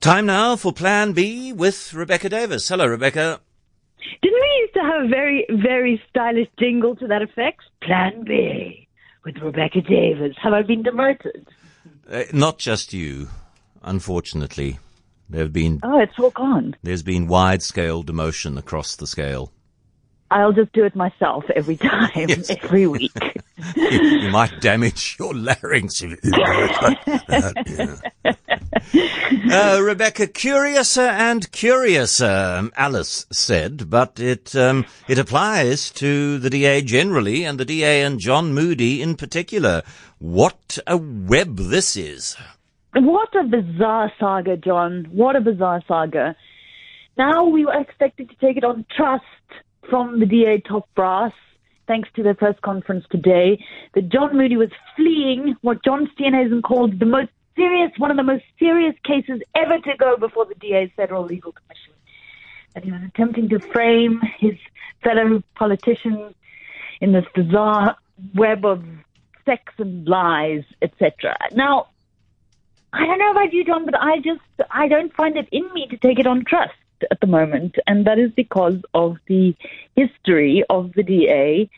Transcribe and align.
Time 0.00 0.26
now 0.26 0.54
for 0.56 0.72
Plan 0.72 1.12
B 1.12 1.52
with 1.52 1.92
Rebecca 1.92 2.28
Davis. 2.28 2.68
Hello, 2.68 2.86
Rebecca. 2.86 3.40
Didn't 4.22 4.40
we 4.40 4.60
used 4.60 4.74
to 4.74 4.80
have 4.80 5.04
a 5.04 5.08
very, 5.08 5.44
very 5.50 6.00
stylish 6.08 6.48
jingle 6.58 6.94
to 6.96 7.06
that 7.08 7.20
effect? 7.22 7.62
Plan 7.82 8.22
B 8.24 8.86
with 9.24 9.36
Rebecca 9.38 9.80
Davis. 9.80 10.36
Have 10.40 10.52
I 10.52 10.62
been 10.62 10.82
demoted? 10.84 11.48
Uh, 12.10 12.22
not 12.32 12.58
just 12.58 12.92
you, 12.92 13.28
unfortunately. 13.82 14.78
There 15.28 15.42
have 15.42 15.52
been 15.52 15.80
Oh, 15.82 15.98
it's 15.98 16.18
all 16.18 16.30
gone. 16.30 16.76
there's 16.82 17.02
been 17.02 17.26
wide 17.26 17.62
scale 17.62 18.02
demotion 18.04 18.56
across 18.56 18.94
the 18.96 19.06
scale. 19.06 19.52
I'll 20.30 20.52
just 20.52 20.72
do 20.72 20.84
it 20.84 20.94
myself 20.94 21.44
every 21.56 21.76
time, 21.90 22.10
Yes. 22.14 22.50
every 22.50 22.86
week. 22.86 23.12
You, 23.76 23.90
you 24.22 24.30
might 24.30 24.60
damage 24.60 25.16
your 25.18 25.34
larynx. 25.34 26.02
if 26.02 26.18
you 26.22 26.30
like 26.30 27.04
that, 27.26 28.12
uh, 29.52 29.80
Rebecca, 29.82 30.26
curiouser 30.26 31.00
and 31.00 31.50
curiouser, 31.52 32.56
um, 32.58 32.72
Alice 32.76 33.26
said, 33.32 33.90
but 33.90 34.20
it 34.20 34.54
um, 34.54 34.86
it 35.08 35.18
applies 35.18 35.90
to 35.92 36.38
the 36.38 36.50
DA 36.50 36.82
generally 36.82 37.44
and 37.44 37.58
the 37.58 37.64
DA 37.64 38.02
and 38.02 38.20
John 38.20 38.54
Moodey 38.54 39.00
in 39.00 39.16
particular. 39.16 39.82
What 40.18 40.78
a 40.86 40.96
web 40.96 41.56
this 41.56 41.96
is! 41.96 42.36
What 42.94 43.34
a 43.34 43.44
bizarre 43.44 44.12
saga, 44.18 44.56
John. 44.56 45.08
What 45.10 45.36
a 45.36 45.40
bizarre 45.40 45.82
saga. 45.86 46.36
Now 47.16 47.44
we 47.44 47.64
were 47.64 47.78
expected 47.78 48.30
to 48.30 48.36
take 48.36 48.56
it 48.56 48.64
on 48.64 48.86
trust 48.96 49.24
from 49.90 50.20
the 50.20 50.26
DA 50.26 50.60
top 50.60 50.88
brass, 50.94 51.32
thanks 51.88 52.08
to 52.14 52.22
their 52.22 52.34
press 52.34 52.54
conference 52.62 53.04
today, 53.10 53.64
that 53.94 54.08
John 54.10 54.34
Moodey 54.34 54.56
was 54.56 54.70
fleeing 54.94 55.56
what 55.62 55.82
John 55.82 56.08
Steenhuisen 56.14 56.62
called 56.62 57.00
the 57.00 57.06
most 57.06 57.30
serious, 57.56 57.90
one 57.98 58.12
of 58.12 58.16
the 58.16 58.22
most 58.22 58.44
serious 58.58 58.94
cases 59.04 59.40
ever 59.56 59.78
to 59.78 59.96
go 59.98 60.16
before 60.16 60.44
the 60.44 60.54
DA's 60.54 60.90
Federal 60.94 61.24
Legal 61.24 61.52
Commission. 61.52 61.94
That 62.74 62.84
he 62.84 62.92
was 62.92 63.00
attempting 63.02 63.48
to 63.48 63.58
frame 63.58 64.20
his 64.38 64.54
fellow 65.02 65.42
politicians 65.56 66.34
in 67.00 67.12
this 67.12 67.24
bizarre 67.34 67.96
web 68.34 68.64
of 68.64 68.84
sex 69.44 69.72
and 69.78 70.06
lies, 70.06 70.62
etc. 70.82 71.36
Now, 71.52 71.88
I 72.92 73.06
don't 73.06 73.18
know 73.18 73.30
about 73.30 73.52
you, 73.52 73.64
John, 73.64 73.84
but 73.84 73.94
I 73.98 74.18
just 74.18 74.40
I 74.70 74.88
don't 74.88 75.12
find 75.14 75.36
it 75.36 75.48
in 75.50 75.72
me 75.72 75.86
to 75.88 75.96
take 75.96 76.18
it 76.18 76.26
on 76.26 76.44
trust 76.44 76.74
at 77.10 77.20
the 77.20 77.26
moment, 77.26 77.76
and 77.86 78.06
that 78.06 78.18
is 78.18 78.30
because 78.32 78.80
of 78.94 79.16
the 79.26 79.54
history 79.96 80.64
of 80.70 80.92
the 80.94 81.02
DA 81.02 81.68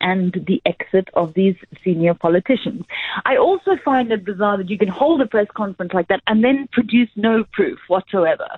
and 0.00 0.44
the 0.46 0.62
exit 0.64 1.08
of 1.14 1.34
these 1.34 1.56
senior 1.84 2.14
politicians. 2.14 2.84
I 3.24 3.36
also 3.36 3.76
find 3.84 4.12
it 4.12 4.24
bizarre 4.24 4.56
that 4.58 4.70
you 4.70 4.78
can 4.78 4.88
hold 4.88 5.20
a 5.20 5.26
press 5.26 5.48
conference 5.54 5.92
like 5.92 6.08
that 6.08 6.22
and 6.26 6.44
then 6.44 6.68
produce 6.72 7.10
no 7.16 7.44
proof 7.52 7.78
whatsoever 7.88 8.48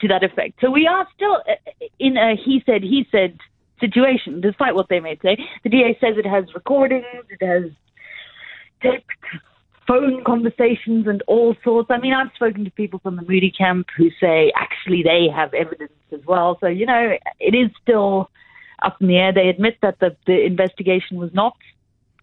to 0.00 0.08
that 0.08 0.24
effect. 0.24 0.60
So 0.60 0.70
we 0.70 0.86
are 0.86 1.06
still 1.14 1.42
uh, 1.48 1.86
in 1.98 2.16
a 2.16 2.36
he 2.36 2.62
said 2.64 2.82
he 2.82 3.06
said 3.10 3.38
situation, 3.80 4.40
despite 4.40 4.74
what 4.74 4.88
they 4.88 5.00
may 5.00 5.18
say. 5.22 5.36
The 5.62 5.68
DA 5.68 5.98
says 6.00 6.16
it 6.16 6.26
has 6.26 6.44
recordings, 6.54 7.04
it 7.28 7.44
has 7.44 7.70
taped 8.82 9.04
phone 9.86 10.24
conversations 10.24 11.06
and 11.06 11.22
all 11.26 11.54
sorts. 11.62 11.90
I 11.90 11.98
mean, 11.98 12.12
I've 12.12 12.32
spoken 12.34 12.64
to 12.64 12.70
people 12.70 12.98
from 13.00 13.16
the 13.16 13.22
Moodey 13.22 13.56
camp 13.56 13.86
who 13.96 14.10
say 14.20 14.52
actually 14.56 15.02
they 15.02 15.28
have 15.34 15.54
evidence 15.54 15.92
as 16.12 16.20
well. 16.26 16.58
So, 16.60 16.66
you 16.66 16.86
know, 16.86 17.12
it 17.40 17.54
is 17.54 17.70
still 17.82 18.30
up 18.82 18.96
in 19.00 19.08
the 19.08 19.16
air. 19.16 19.32
They 19.32 19.48
admit 19.48 19.78
that 19.82 19.98
the, 20.00 20.16
the 20.26 20.44
investigation 20.44 21.18
was 21.18 21.30
not 21.32 21.56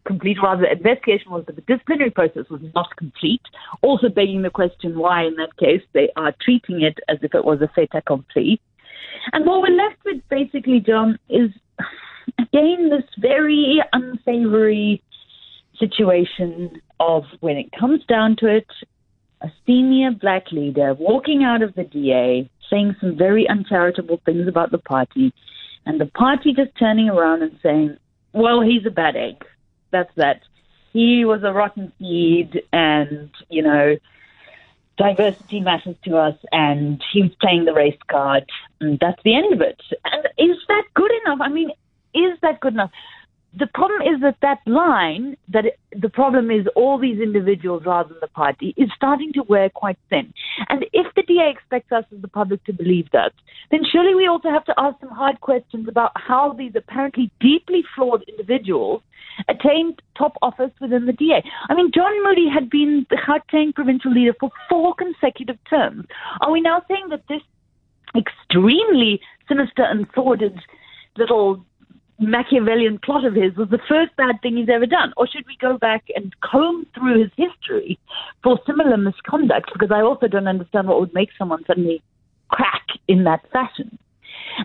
complete, 0.05 0.38
rather, 0.44 0.64
the 0.64 0.72
investigation 0.72 1.31
was 1.31 1.45
that 1.45 1.55
the 1.55 1.61
disciplinary 1.61 2.11
process 2.11 2.50
was 2.50 2.61
not 2.75 2.95
complete. 2.97 3.42
Also 3.81 4.09
begging 4.09 4.42
the 4.42 4.50
question 4.50 4.98
why, 4.98 5.23
in 5.23 5.36
that 5.36 5.55
case, 5.58 5.81
they 5.94 6.09
are 6.16 6.33
treating 6.42 6.81
it 6.81 7.00
as 7.08 7.17
if 7.22 7.33
it 7.33 7.45
was 7.45 7.61
a 7.61 7.70
fait 7.70 7.89
accompli. 7.94 8.59
And 9.31 9.45
what 9.45 9.61
we're 9.61 9.75
left 9.75 10.03
with, 10.03 10.22
basically, 10.30 10.81
John, 10.81 11.17
is 11.30 11.52
again 12.39 12.89
this 12.89 13.05
very 13.20 13.81
unsavory 13.94 15.02
situation 15.80 16.82
of 17.08 17.23
when 17.41 17.58
it 17.58 17.71
comes 17.71 18.03
down 18.05 18.36
to 18.37 18.47
it, 18.47 18.67
a 19.41 19.52
senior 19.65 20.11
black 20.11 20.52
leader 20.52 20.93
walking 20.93 21.43
out 21.43 21.61
of 21.61 21.75
the 21.75 21.83
DA 21.83 22.49
saying 22.69 22.95
some 23.02 23.17
very 23.17 23.47
uncharitable 23.47 24.21
things 24.25 24.47
about 24.47 24.71
the 24.71 24.77
party, 24.77 25.33
and 25.86 25.99
the 25.99 26.05
party 26.05 26.53
just 26.53 26.71
turning 26.80 27.09
around 27.09 27.43
and 27.43 27.59
saying, 27.61 27.97
well, 28.31 28.61
he's 28.61 28.86
a 28.86 28.89
bad 28.89 29.15
egg. 29.15 29.43
That's 29.92 30.13
that. 30.15 30.42
He 30.93 31.25
was 31.25 31.43
a 31.43 31.52
rotten 31.52 31.92
seed, 31.99 32.61
and, 32.71 33.30
you 33.49 33.63
know, 33.63 33.97
diversity 34.97 35.59
matters 35.59 35.95
to 36.05 36.17
us, 36.17 36.37
and 36.52 37.03
he 37.11 37.23
was 37.23 37.31
playing 37.42 37.65
the 37.65 37.73
race 37.73 37.99
card, 38.09 38.45
and 38.80 38.97
that's 38.99 39.21
the 39.23 39.36
end 39.36 39.53
of 39.53 39.61
it. 39.61 39.81
And 40.05 40.25
is 40.37 40.58
that 40.67 40.83
good 40.93 41.11
enough? 41.25 41.39
I 41.42 41.49
mean, 41.49 41.71
is 42.13 42.37
that 42.42 42.59
good 42.59 42.73
enough? 42.73 42.92
The 43.58 43.67
problem 43.67 44.02
is 44.02 44.19
that 44.21 44.37
that 44.41 44.59
line, 44.65 45.37
that 45.49 45.65
it, 45.65 45.80
the 45.95 46.09
problem 46.09 46.49
is 46.49 46.65
all 46.75 46.97
these 46.97 47.19
individuals 47.19 47.83
rather 47.86 48.09
than 48.09 48.17
the 48.19 48.27
party, 48.27 48.73
is 48.77 48.89
starting 48.95 49.31
to 49.33 49.43
wear 49.43 49.69
quite 49.69 49.97
thin. 50.09 50.33
And 50.69 50.86
if 50.91 51.14
the 51.15 51.21
DA 51.21 51.52
expects 51.52 51.92
us 51.92 52.03
as 52.13 52.21
the 52.21 52.27
public 52.27 52.63
to 52.65 52.73
believe 52.73 53.09
that, 53.11 53.31
then 53.69 53.81
surely 53.89 54.15
we 54.15 54.27
also 54.27 54.49
have 54.49 54.65
to 54.65 54.73
ask 54.77 54.99
some 54.99 55.11
hard 55.11 55.39
questions 55.42 55.87
about 55.87 56.11
how 56.15 56.53
these 56.53 56.71
apparently 56.75 57.31
deeply 57.39 57.83
flawed 57.95 58.23
individuals 58.27 59.02
attained 59.47 60.02
top 60.17 60.36
office 60.42 60.71
within 60.80 61.05
the 61.05 61.13
DA. 61.13 61.43
I 61.69 61.75
mean, 61.75 61.92
John 61.93 62.11
Moodey 62.25 62.52
had 62.52 62.69
been 62.69 63.05
the 63.09 63.17
Gauteng 63.17 63.73
provincial 63.73 64.11
leader 64.11 64.33
for 64.39 64.52
four 64.69 64.95
consecutive 64.95 65.58
terms. 65.69 66.05
Are 66.42 66.52
we 66.52 66.61
now 66.61 66.83
saying 66.87 67.09
that 67.09 67.23
this 67.30 67.42
extremely 68.15 69.21
sinister 69.47 69.83
and 69.83 70.08
sordid 70.13 70.59
little 71.17 71.63
Machiavellian 72.30 73.00
plot 73.00 73.26
of 73.26 73.34
his 73.34 73.56
was 73.56 73.70
the 73.70 73.80
first 73.88 74.16
bad 74.16 74.42
thing 74.42 74.58
he's 74.58 74.70
ever 74.70 74.86
done? 74.86 75.14
Or 75.17 75.28
should 75.28 75.45
we 75.48 75.58
go 75.60 75.78
back 75.78 76.04
and 76.16 76.34
comb 76.42 76.86
through 76.94 77.22
his 77.22 77.32
history 77.36 78.00
for 78.44 78.60
similar 78.66 78.98
misconduct? 78.98 79.72
Because 79.73 79.92
I 79.92 80.02
also 80.02 80.28
don't 80.28 80.48
understand 80.48 80.88
what 80.88 81.00
would 81.00 81.14
make 81.14 81.30
someone 81.38 81.64
suddenly 81.66 82.02
crack 82.50 82.86
in 83.08 83.23
that 83.23 83.42
fashion. 83.52 83.98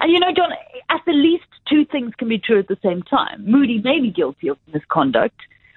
And 0.01 0.13
you 0.13 0.19
know, 0.19 0.33
John, 0.37 0.51
at 0.91 1.01
the 1.07 1.13
least 1.13 1.45
two 1.69 1.85
things 1.87 2.15
can 2.19 2.29
be 2.29 2.39
true 2.39 2.59
at 2.59 2.69
the 2.69 2.79
same 2.83 3.03
time. 3.03 3.47
Moodey 3.47 3.83
may 3.83 4.01
be 4.01 4.11
guilty 4.11 4.49
of 4.49 4.59
misconduct, 4.73 5.37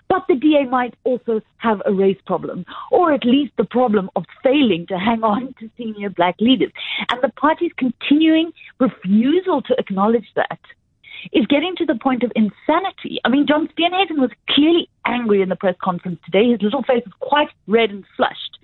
but 0.09 0.25
the 0.27 0.35
DA 0.35 0.65
might 0.65 0.93
also 1.05 1.41
have 1.57 1.81
a 1.85 1.93
race 1.93 2.19
problem, 2.25 2.65
or 2.91 3.13
at 3.13 3.23
least 3.23 3.53
the 3.57 3.63
problem 3.63 4.09
of 4.15 4.25
failing 4.43 4.85
to 4.87 4.99
hang 4.99 5.23
on 5.23 5.55
to 5.59 5.69
senior 5.77 6.09
black 6.09 6.35
leaders. 6.39 6.71
And 7.09 7.21
the 7.21 7.29
party's 7.29 7.71
continuing 7.77 8.51
refusal 8.79 9.61
to 9.61 9.75
acknowledge 9.77 10.27
that 10.35 10.59
is 11.31 11.45
getting 11.47 11.75
to 11.77 11.85
the 11.85 11.95
point 11.95 12.23
of 12.23 12.31
insanity. 12.35 13.19
I 13.23 13.29
mean, 13.29 13.47
John 13.47 13.67
Steenhuisen 13.69 14.19
was 14.19 14.31
clearly 14.49 14.89
angry 15.05 15.41
in 15.41 15.49
the 15.49 15.55
press 15.55 15.75
conference 15.81 16.19
today. 16.25 16.51
His 16.51 16.61
little 16.61 16.83
face 16.83 17.03
was 17.05 17.13
quite 17.19 17.49
red 17.67 17.89
and 17.89 18.05
flushed. 18.15 18.57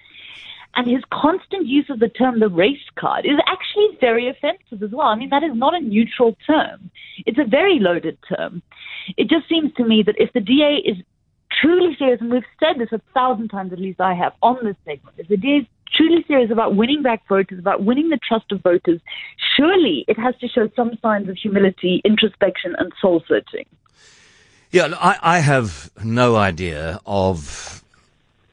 And 0.76 0.88
his 0.88 1.04
constant 1.12 1.66
use 1.66 1.90
of 1.90 2.00
the 2.00 2.10
term 2.10 2.40
the 2.40 2.50
race 2.50 2.78
card 3.00 3.26
is 3.26 3.40
actually 3.48 3.98
very 4.00 4.30
offensive 4.30 4.84
as 4.84 4.92
well. 4.92 5.08
I 5.08 5.16
mean, 5.16 5.30
that 5.30 5.44
is 5.44 5.56
not 5.56 5.74
a 5.74 5.80
neutral 5.80 6.38
term. 6.46 6.92
It's 7.26 7.40
a 7.40 7.46
very 7.46 7.80
loaded 7.80 8.18
term. 8.30 8.62
It 9.18 9.28
just 9.28 9.50
seems 9.50 9.74
to 9.76 9.84
me 9.84 10.04
that 10.04 10.16
if 10.20 10.32
the 10.34 10.40
DA 10.40 10.76
is 10.86 10.98
truly 11.62 11.96
serious, 11.98 12.22
and 12.22 12.30
we've 12.30 12.44
said 12.60 12.80
this 12.80 12.92
a 12.92 13.02
thousand 13.14 13.48
times 13.48 13.74
at 13.74 13.80
least 13.80 14.00
I 14.00 14.14
have 14.14 14.34
on 14.44 14.64
this 14.64 14.76
segment, 14.86 15.16
if 15.18 15.28
the 15.28 15.38
DA 15.38 15.58
is 15.60 15.66
truly 15.98 16.24
serious 16.28 16.52
about 16.52 16.76
winning 16.76 17.02
back 17.02 17.28
voters, 17.28 17.60
about 17.60 17.84
winning 17.84 18.10
the 18.10 18.20
trust 18.28 18.52
of 18.52 18.62
voters, 18.62 19.02
surely 19.58 20.06
it 20.08 20.18
has 20.18 20.36
to 20.38 20.48
show 20.48 20.70
some 20.76 20.92
signs 21.02 21.28
of 21.28 21.36
humility, 21.36 22.02
introspection, 22.06 22.76
and 22.78 22.92
soul 23.02 23.24
searching. 23.28 23.66
Yeah, 24.72 24.94
I, 25.00 25.18
I 25.22 25.40
have 25.40 25.90
no 26.04 26.36
idea 26.36 27.00
of 27.06 27.84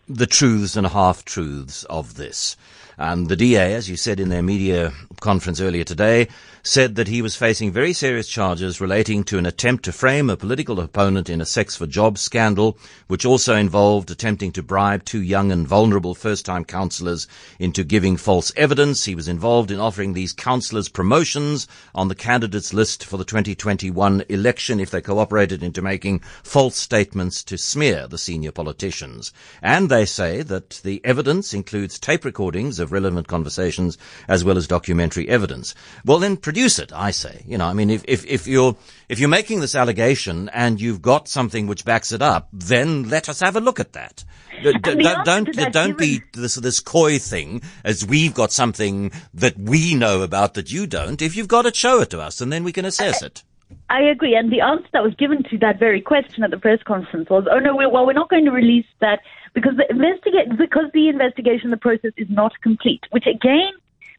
the 0.08 0.26
truths 0.26 0.76
and 0.76 0.86
half 0.86 1.24
truths 1.24 1.84
of 1.84 2.14
this. 2.14 2.56
And 2.98 3.28
the 3.28 3.36
DA, 3.36 3.74
as 3.74 3.88
you 3.88 3.96
said 3.96 4.20
in 4.20 4.28
their 4.28 4.42
media 4.42 4.92
conference 5.20 5.60
earlier 5.60 5.84
today, 5.84 6.28
said 6.66 6.94
that 6.94 7.08
he 7.08 7.20
was 7.20 7.36
facing 7.36 7.70
very 7.70 7.92
serious 7.92 8.26
charges 8.26 8.80
relating 8.80 9.22
to 9.22 9.36
an 9.36 9.44
attempt 9.44 9.84
to 9.84 9.92
frame 9.92 10.30
a 10.30 10.36
political 10.36 10.80
opponent 10.80 11.28
in 11.28 11.42
a 11.42 11.46
sex 11.46 11.76
for 11.76 11.86
jobs 11.86 12.22
scandal, 12.22 12.78
which 13.06 13.26
also 13.26 13.54
involved 13.54 14.10
attempting 14.10 14.50
to 14.50 14.62
bribe 14.62 15.04
two 15.04 15.20
young 15.20 15.52
and 15.52 15.68
vulnerable 15.68 16.14
first-time 16.14 16.64
councillors 16.64 17.28
into 17.58 17.84
giving 17.84 18.16
false 18.16 18.50
evidence. 18.56 19.04
He 19.04 19.14
was 19.14 19.28
involved 19.28 19.70
in 19.70 19.78
offering 19.78 20.14
these 20.14 20.32
councillors 20.32 20.88
promotions 20.88 21.68
on 21.94 22.08
the 22.08 22.14
candidates 22.14 22.72
list 22.72 23.04
for 23.04 23.18
the 23.18 23.26
2021 23.26 24.24
election 24.30 24.80
if 24.80 24.90
they 24.90 25.02
cooperated 25.02 25.62
into 25.62 25.82
making 25.82 26.20
false 26.42 26.76
statements 26.76 27.44
to 27.44 27.58
smear 27.58 28.08
the 28.08 28.16
senior 28.16 28.52
politicians. 28.52 29.34
And 29.60 29.90
they 29.90 30.06
say 30.06 30.40
that 30.40 30.80
the 30.82 31.02
evidence 31.04 31.52
includes 31.52 31.98
tape 31.98 32.24
recordings 32.24 32.80
of 32.84 32.92
relevant 32.92 33.26
conversations 33.26 33.98
as 34.28 34.44
well 34.44 34.56
as 34.56 34.68
documentary 34.68 35.28
evidence. 35.28 35.74
Well, 36.04 36.20
then 36.20 36.36
produce 36.36 36.78
it, 36.78 36.92
I 36.92 37.10
say. 37.10 37.42
You 37.44 37.58
know, 37.58 37.66
I 37.66 37.72
mean, 37.72 37.90
if, 37.90 38.04
if, 38.06 38.24
if 38.26 38.46
you're, 38.46 38.76
if 39.08 39.18
you're 39.18 39.28
making 39.28 39.58
this 39.58 39.74
allegation 39.74 40.48
and 40.50 40.80
you've 40.80 41.02
got 41.02 41.26
something 41.26 41.66
which 41.66 41.84
backs 41.84 42.12
it 42.12 42.22
up, 42.22 42.48
then 42.52 43.08
let 43.08 43.28
us 43.28 43.40
have 43.40 43.56
a 43.56 43.60
look 43.60 43.80
at 43.80 43.94
that. 43.94 44.24
D- 44.62 44.72
don't, 44.78 45.24
don't, 45.24 45.72
don't 45.72 45.98
be 45.98 46.22
this, 46.32 46.54
this 46.54 46.78
coy 46.78 47.18
thing 47.18 47.62
as 47.82 48.06
we've 48.06 48.34
got 48.34 48.52
something 48.52 49.10
that 49.34 49.58
we 49.58 49.96
know 49.96 50.22
about 50.22 50.54
that 50.54 50.70
you 50.70 50.86
don't. 50.86 51.20
If 51.20 51.34
you've 51.34 51.48
got 51.48 51.66
it, 51.66 51.74
show 51.74 52.00
it 52.00 52.10
to 52.10 52.20
us 52.20 52.40
and 52.40 52.52
then 52.52 52.62
we 52.62 52.72
can 52.72 52.84
assess 52.84 53.20
it. 53.22 53.42
I 53.90 54.02
agree. 54.02 54.36
And 54.36 54.52
the 54.52 54.60
answer 54.60 54.86
that 54.92 55.02
was 55.02 55.14
given 55.14 55.42
to 55.44 55.58
that 55.58 55.78
very 55.78 56.00
question 56.00 56.44
at 56.44 56.50
the 56.50 56.58
press 56.58 56.82
conference 56.84 57.28
was, 57.28 57.46
oh 57.50 57.58
no, 57.58 57.74
well, 57.74 58.06
we're 58.06 58.12
not 58.12 58.30
going 58.30 58.44
to 58.44 58.50
release 58.50 58.86
that 59.00 59.20
because 59.54 59.76
the 59.76 59.88
investigate, 59.88 60.56
because 60.56 60.86
the 60.92 61.08
investigation, 61.08 61.70
the 61.70 61.76
process 61.76 62.12
is 62.16 62.28
not 62.28 62.52
complete, 62.60 63.04
which 63.10 63.26
again 63.26 63.72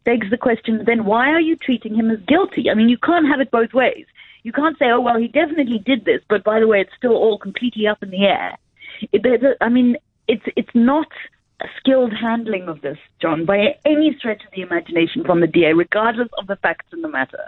begs 0.05 0.29
the 0.29 0.37
question, 0.37 0.83
then 0.85 1.05
why 1.05 1.29
are 1.29 1.41
you 1.41 1.55
treating 1.55 1.93
him 1.93 2.09
as 2.09 2.19
guilty? 2.27 2.69
I 2.69 2.73
mean, 2.73 2.89
you 2.89 2.97
can't 2.97 3.27
have 3.27 3.41
it 3.41 3.51
both 3.51 3.73
ways. 3.73 4.05
You 4.43 4.51
can't 4.51 4.77
say, 4.77 4.85
oh, 4.85 5.01
well, 5.01 5.17
he 5.17 5.27
definitely 5.27 5.79
did 5.79 6.05
this, 6.05 6.21
but 6.29 6.43
by 6.43 6.59
the 6.59 6.67
way, 6.67 6.81
it's 6.81 6.95
still 6.95 7.15
all 7.15 7.37
completely 7.37 7.87
up 7.87 8.01
in 8.03 8.11
the 8.11 8.25
air. 8.25 8.57
It, 9.11 9.57
I 9.59 9.69
mean, 9.69 9.97
it's, 10.27 10.45
it's 10.55 10.69
not 10.73 11.07
skilled 11.79 12.13
handling 12.13 12.67
of 12.67 12.81
this, 12.81 12.97
John, 13.21 13.45
by 13.45 13.77
any 13.85 14.15
stretch 14.17 14.43
of 14.43 14.51
the 14.53 14.61
imagination 14.61 15.23
from 15.23 15.39
the 15.39 15.47
DA, 15.47 15.73
regardless 15.73 16.29
of 16.37 16.47
the 16.47 16.55
facts 16.57 16.87
in 16.91 17.01
the 17.01 17.07
matter. 17.07 17.47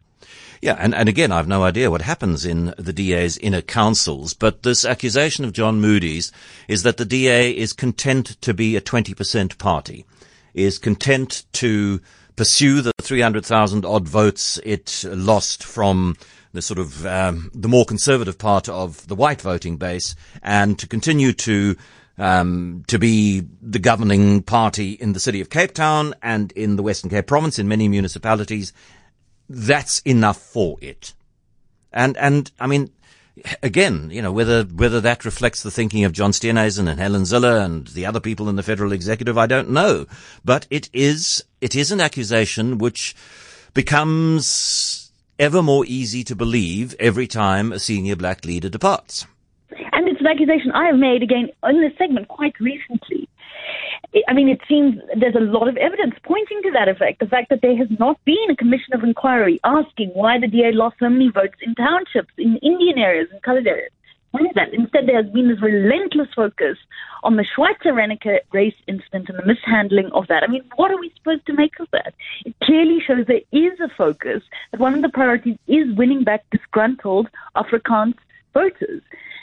Yeah, 0.61 0.77
and, 0.79 0.95
and 0.95 1.09
again, 1.09 1.31
I've 1.31 1.47
no 1.47 1.63
idea 1.63 1.91
what 1.91 2.01
happens 2.01 2.45
in 2.45 2.73
the 2.77 2.93
DA's 2.93 3.37
inner 3.37 3.61
councils, 3.61 4.33
but 4.33 4.63
this 4.63 4.85
accusation 4.85 5.45
of 5.45 5.53
John 5.53 5.81
Moodey's 5.81 6.31
is 6.67 6.83
that 6.83 6.97
the 6.97 7.05
DA 7.05 7.51
is 7.51 7.73
content 7.73 8.41
to 8.41 8.53
be 8.53 8.75
a 8.75 8.81
20% 8.81 9.57
party, 9.57 10.05
is 10.53 10.79
content 10.79 11.45
to 11.53 12.01
pursue 12.35 12.81
the 12.81 12.93
300,000 13.01 13.85
odd 13.85 14.07
votes 14.07 14.59
it 14.63 15.03
lost 15.09 15.63
from 15.63 16.15
the 16.53 16.61
sort 16.61 16.79
of 16.79 17.05
um, 17.05 17.51
the 17.53 17.67
more 17.67 17.85
conservative 17.85 18.37
part 18.37 18.69
of 18.69 19.05
the 19.07 19.15
white 19.15 19.41
voting 19.41 19.77
base, 19.77 20.15
and 20.41 20.79
to 20.79 20.87
continue 20.87 21.33
to 21.33 21.75
um, 22.17 22.83
to 22.87 22.97
be 22.97 23.43
the 23.61 23.79
governing 23.79 24.41
party 24.41 24.93
in 24.93 25.13
the 25.13 25.19
city 25.19 25.41
of 25.41 25.49
Cape 25.49 25.73
Town 25.73 26.15
and 26.21 26.51
in 26.53 26.75
the 26.75 26.83
Western 26.83 27.09
Cape 27.09 27.27
province 27.27 27.59
in 27.59 27.67
many 27.67 27.87
municipalities. 27.87 28.73
That's 29.49 29.99
enough 29.99 30.41
for 30.41 30.77
it. 30.81 31.13
And, 31.93 32.17
and, 32.17 32.51
I 32.59 32.67
mean, 32.67 32.91
again, 33.63 34.09
you 34.11 34.21
know, 34.21 34.31
whether, 34.31 34.63
whether 34.63 34.99
that 35.01 35.25
reflects 35.25 35.63
the 35.63 35.71
thinking 35.71 36.03
of 36.03 36.11
John 36.11 36.31
Steenhuisen 36.31 36.89
and 36.89 36.99
Helen 36.99 37.23
Zille 37.23 37.63
and 37.63 37.87
the 37.87 38.05
other 38.05 38.19
people 38.19 38.49
in 38.49 38.55
the 38.55 38.63
federal 38.63 38.91
executive, 38.91 39.37
I 39.37 39.47
don't 39.47 39.69
know. 39.69 40.05
But 40.43 40.67
it 40.69 40.89
is, 40.93 41.43
it 41.61 41.75
is 41.75 41.91
an 41.91 42.01
accusation 42.01 42.77
which 42.77 43.15
becomes 43.73 45.11
ever 45.39 45.61
more 45.61 45.85
easy 45.85 46.23
to 46.23 46.35
believe 46.35 46.95
every 46.99 47.27
time 47.27 47.71
a 47.71 47.79
senior 47.79 48.15
black 48.15 48.43
leader 48.43 48.69
departs 48.69 49.27
an 50.19 50.27
accusation 50.27 50.71
I 50.71 50.85
have 50.87 50.97
made 50.97 51.23
again 51.23 51.49
in 51.63 51.81
this 51.81 51.97
segment 51.97 52.27
quite 52.27 52.59
recently. 52.59 53.27
I 54.27 54.33
mean, 54.33 54.49
it 54.49 54.61
seems 54.67 54.95
there's 55.19 55.35
a 55.35 55.39
lot 55.39 55.67
of 55.67 55.77
evidence 55.77 56.15
pointing 56.23 56.61
to 56.63 56.71
that 56.71 56.87
effect. 56.87 57.19
The 57.19 57.27
fact 57.27 57.49
that 57.49 57.61
there 57.61 57.75
has 57.75 57.87
not 57.99 58.23
been 58.25 58.49
a 58.49 58.55
commission 58.55 58.93
of 58.93 59.03
inquiry 59.03 59.59
asking 59.63 60.09
why 60.09 60.39
the 60.39 60.47
DA 60.47 60.71
lost 60.71 60.97
so 60.99 61.09
many 61.09 61.29
votes 61.29 61.55
in 61.61 61.75
townships, 61.75 62.33
in 62.37 62.57
Indian 62.57 62.97
areas, 62.97 63.27
in 63.31 63.39
colored 63.41 63.67
areas. 63.67 63.91
Why 64.31 64.41
is 64.41 64.55
that? 64.55 64.73
Instead, 64.73 65.07
there 65.07 65.21
has 65.21 65.31
been 65.31 65.49
this 65.49 65.61
relentless 65.61 66.27
focus 66.35 66.77
on 67.23 67.37
the 67.37 67.43
Schweizer 67.43 67.93
Reneke 67.93 68.39
race 68.51 68.75
incident 68.87 69.29
and 69.29 69.37
the 69.37 69.45
mishandling 69.45 70.11
of 70.11 70.27
that. 70.27 70.43
I 70.43 70.47
mean, 70.47 70.63
what 70.75 70.91
are 70.91 70.99
we 70.99 71.11
supposed 71.17 71.45
to 71.47 71.53
make 71.53 71.79
of 71.79 71.87
that? 71.91 72.13
It 72.45 72.55
clearly 72.63 72.99
shows 73.05 73.25
there 73.25 73.41
is 73.51 73.79
a 73.79 73.89
focus 73.97 74.43
that 74.71 74.79
one 74.79 74.93
of 74.93 75.01
the 75.01 75.09
priorities 75.09 75.57
is 75.67 75.95
winning 75.95 76.23
back 76.23 76.43
disgruntled 76.51 77.29
Afrikaans 77.55 78.15
voters 78.53 79.01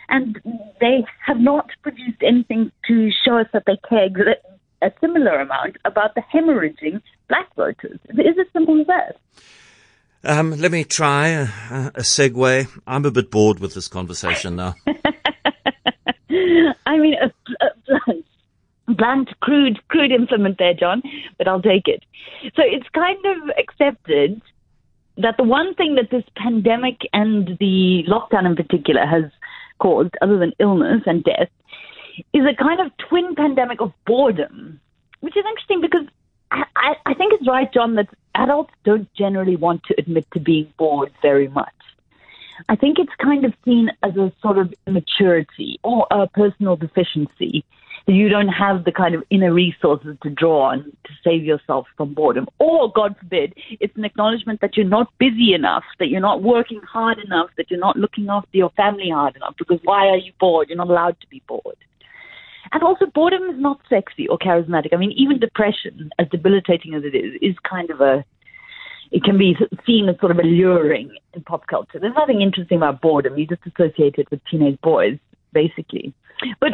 and 0.09 0.41
they 0.81 1.05
have 1.27 1.39
not 1.39 1.71
produced 1.83 2.23
anything 2.23 2.71
to 2.87 3.11
show 3.25 3.39
us 3.39 3.47
that 3.53 3.65
they 3.67 3.79
care 3.89 4.09
a 4.83 4.93
similar 5.01 5.41
amount 5.41 5.77
about 5.85 6.15
the 6.15 6.23
hemorrhaging 6.33 7.01
black 7.29 7.55
voters. 7.56 7.99
Is 8.11 8.37
it 8.37 8.49
simple 8.53 8.81
as 8.81 8.87
that? 8.87 9.17
Um, 10.25 10.53
let 10.53 10.73
me 10.73 10.85
try 10.85 11.29
a, 11.29 11.49
a 11.95 12.01
segue. 12.01 12.69
I'm 12.87 13.05
a 13.05 13.11
bit 13.11 13.31
bored 13.31 13.61
with 13.61 13.75
this 13.75 13.89
conversation 13.89 14.56
now. 14.56 14.75
I 16.87 16.99
mean, 16.99 17.15
a, 17.15 17.33
a 17.65 18.93
blunt, 18.93 19.29
crude, 19.41 19.79
crude 19.89 20.12
implement 20.12 20.59
there, 20.59 20.75
John, 20.75 21.03
but 21.39 21.49
I'll 21.49 21.62
take 21.62 21.89
it. 21.89 22.03
So 22.57 22.62
it's 22.65 22.89
kind 22.95 23.19
of 23.25 23.50
accepted 23.59 24.41
that 25.19 25.37
the 25.37 25.45
one 25.45 25.75
thing 25.75 25.95
that 25.95 26.11
this 26.11 26.25
pandemic 26.37 27.00
and 27.12 27.57
the 27.61 28.03
lockdown 28.09 28.47
in 28.47 28.57
particular 28.57 29.07
has 29.07 29.25
caused, 29.85 30.17
other 30.23 30.39
than 30.39 30.53
illness 30.59 31.03
and 31.05 31.23
death, 31.23 31.51
is 32.33 32.47
a 32.47 32.55
kind 32.55 32.81
of 32.81 32.91
twin 32.97 33.35
pandemic 33.35 33.83
of 33.83 33.93
boredom, 34.07 34.81
which 35.21 35.37
is 35.37 35.45
interesting 35.47 35.83
because 35.83 36.07
I, 36.51 36.95
I 37.05 37.13
think 37.13 37.35
it's 37.35 37.47
right, 37.47 37.71
John, 37.71 37.97
that 37.97 38.09
adults 38.35 38.73
don't 38.85 39.13
generally 39.13 39.57
want 39.57 39.83
to 39.85 39.95
admit 39.99 40.27
to 40.33 40.41
being 40.41 40.73
bored 40.79 41.13
very 41.21 41.49
much. 41.49 41.69
I 42.71 42.77
think 42.77 42.99
it's 42.99 43.13
kind 43.23 43.45
of 43.45 43.53
seen 43.63 43.91
as 44.03 44.17
a 44.17 44.33
sort 44.41 44.57
of 44.57 44.73
immaturity 44.87 45.79
or 45.83 46.07
a 46.11 46.29
personal 46.29 46.77
deficiency 46.77 47.63
you 48.06 48.29
don't 48.29 48.49
have 48.49 48.85
the 48.85 48.93
kind 48.93 49.15
of 49.15 49.25
inner 49.31 49.53
resources 49.53 50.17
to 50.23 50.31
draw 50.31 50.71
on 50.71 50.85
to 51.05 51.11
save 51.23 51.43
yourself 51.45 51.87
from 51.97 52.12
boredom. 52.12 52.47
Or, 52.59 52.93
God 52.93 53.17
forbid, 53.19 53.55
it's 53.81 53.97
an 53.97 54.05
acknowledgement 54.05 54.61
that 54.61 54.77
you're 54.77 54.87
not 54.87 55.11
busy 55.19 55.55
enough, 55.55 55.85
that 55.99 56.09
you're 56.09 56.21
not 56.21 56.43
working 56.43 56.81
hard 56.81 57.19
enough, 57.19 57.49
that 57.56 57.71
you're 57.71 57.81
not 57.81 57.97
looking 57.97 58.29
after 58.29 58.56
your 58.56 58.71
family 58.71 59.09
hard 59.11 59.37
enough, 59.37 59.55
because 59.59 59.81
why 59.85 60.09
are 60.09 60.19
you 60.19 60.33
bored? 60.39 60.69
You're 60.69 60.79
not 60.79 60.91
allowed 60.91 61.19
to 61.21 61.27
be 61.29 61.43
bored. 61.49 61.77
And 62.73 62.83
also, 62.83 63.06
boredom 63.06 63.45
is 63.45 63.61
not 63.61 63.81
sexy 63.89 64.29
or 64.29 64.39
charismatic. 64.39 64.93
I 64.93 64.97
mean, 64.97 65.12
even 65.12 65.39
depression, 65.39 66.11
as 66.19 66.29
debilitating 66.29 66.95
as 66.95 67.05
it 67.05 67.15
is, 67.15 67.35
is 67.41 67.55
kind 67.69 67.91
of 67.91 68.00
a 68.00 68.25
it 69.12 69.23
can 69.23 69.39
be 69.39 69.55
seen 69.87 70.09
as 70.09 70.19
sort 70.19 70.33
of 70.33 70.39
alluring 70.39 71.15
in 71.35 71.43
pop 71.43 71.67
culture. 71.69 72.00
There's 72.00 72.15
nothing 72.17 72.41
interesting 72.41 72.79
about 72.79 73.00
boredom. 73.00 73.39
You 73.39 73.47
just 73.47 73.62
associate 73.65 74.17
it 74.19 74.29
with 74.31 74.41
teenage 74.50 74.81
boys, 74.81 75.19
basically. 75.53 76.12
But 76.59 76.73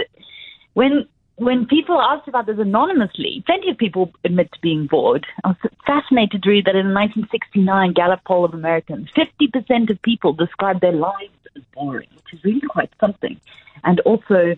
when 0.73 1.07
when 1.41 1.65
people 1.65 1.99
asked 1.99 2.29
about 2.29 2.45
this 2.45 2.59
anonymously, 2.59 3.43
plenty 3.47 3.71
of 3.71 3.79
people 3.79 4.13
admit 4.25 4.53
to 4.53 4.61
being 4.61 4.87
bored. 4.87 5.27
I 5.43 5.49
was 5.49 5.57
fascinated 5.87 6.43
to 6.43 6.51
read 6.51 6.67
that 6.67 6.77
in 6.77 6.89
a 6.89 6.93
1969 6.93 7.95
Gallup 7.95 8.21
poll 8.27 8.45
of 8.45 8.53
Americans, 8.53 9.09
50% 9.17 9.89
of 9.89 10.03
people 10.03 10.35
described 10.35 10.83
their 10.83 10.93
lives 10.93 11.33
as 11.57 11.63
boring, 11.73 12.09
which 12.15 12.35
is 12.35 12.45
really 12.45 12.61
quite 12.69 12.91
something. 13.01 13.41
And 13.85 14.01
also 14.01 14.55